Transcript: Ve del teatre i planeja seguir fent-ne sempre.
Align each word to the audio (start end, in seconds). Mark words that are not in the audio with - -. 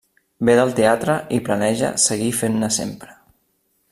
Ve 0.47 0.53
del 0.59 0.71
teatre 0.79 1.17
i 1.37 1.39
planeja 1.49 1.91
seguir 2.05 2.31
fent-ne 2.39 2.71
sempre. 2.79 3.15